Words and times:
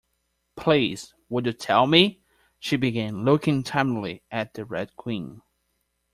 ‘Please, 0.55 1.13
would 1.29 1.45
you 1.45 1.53
tell 1.53 1.85
me—’ 1.85 2.23
she 2.57 2.75
began, 2.75 3.23
looking 3.23 3.61
timidly 3.61 4.23
at 4.31 4.55
the 4.55 4.65
Red 4.65 4.95
Queen. 4.95 5.43